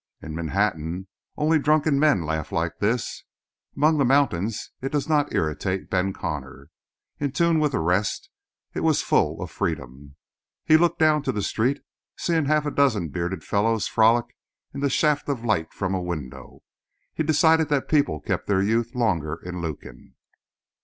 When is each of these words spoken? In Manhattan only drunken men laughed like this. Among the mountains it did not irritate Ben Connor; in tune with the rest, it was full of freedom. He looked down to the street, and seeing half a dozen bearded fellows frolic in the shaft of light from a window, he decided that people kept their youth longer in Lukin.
In 0.19 0.33
Manhattan 0.33 1.05
only 1.37 1.59
drunken 1.59 1.99
men 1.99 2.23
laughed 2.25 2.51
like 2.51 2.79
this. 2.79 3.21
Among 3.75 3.99
the 3.99 4.03
mountains 4.03 4.71
it 4.81 4.93
did 4.93 5.07
not 5.07 5.31
irritate 5.31 5.91
Ben 5.91 6.11
Connor; 6.11 6.71
in 7.19 7.31
tune 7.33 7.59
with 7.59 7.73
the 7.73 7.79
rest, 7.79 8.31
it 8.73 8.79
was 8.79 9.03
full 9.03 9.39
of 9.43 9.51
freedom. 9.51 10.15
He 10.65 10.75
looked 10.75 10.97
down 10.97 11.21
to 11.21 11.31
the 11.31 11.43
street, 11.43 11.77
and 11.77 11.85
seeing 12.17 12.45
half 12.45 12.65
a 12.65 12.71
dozen 12.71 13.09
bearded 13.09 13.43
fellows 13.43 13.87
frolic 13.87 14.35
in 14.73 14.79
the 14.79 14.89
shaft 14.89 15.29
of 15.29 15.45
light 15.45 15.71
from 15.71 15.93
a 15.93 16.01
window, 16.01 16.63
he 17.13 17.21
decided 17.21 17.69
that 17.69 17.87
people 17.87 18.19
kept 18.21 18.47
their 18.47 18.63
youth 18.63 18.95
longer 18.95 19.39
in 19.45 19.61
Lukin. 19.61 20.15